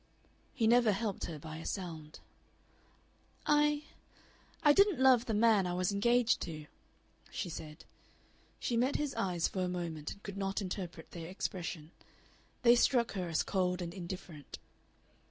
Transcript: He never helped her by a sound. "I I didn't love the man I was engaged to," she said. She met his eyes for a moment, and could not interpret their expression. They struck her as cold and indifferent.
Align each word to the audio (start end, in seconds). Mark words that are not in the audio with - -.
He 0.55 0.65
never 0.65 0.93
helped 0.93 1.25
her 1.25 1.37
by 1.37 1.57
a 1.57 1.65
sound. 1.67 2.21
"I 3.45 3.83
I 4.63 4.73
didn't 4.73 4.99
love 4.99 5.25
the 5.27 5.33
man 5.35 5.67
I 5.67 5.75
was 5.75 5.91
engaged 5.91 6.41
to," 6.41 6.65
she 7.29 7.49
said. 7.49 7.85
She 8.59 8.75
met 8.75 8.95
his 8.95 9.13
eyes 9.13 9.47
for 9.47 9.63
a 9.63 9.69
moment, 9.69 10.11
and 10.13 10.23
could 10.23 10.37
not 10.39 10.59
interpret 10.59 11.11
their 11.11 11.27
expression. 11.27 11.91
They 12.63 12.73
struck 12.75 13.11
her 13.11 13.27
as 13.29 13.43
cold 13.43 13.79
and 13.79 13.93
indifferent. 13.93 14.57